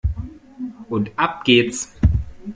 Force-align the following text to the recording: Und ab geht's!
Und 0.89 1.11
ab 1.15 1.43
geht's! 1.45 1.93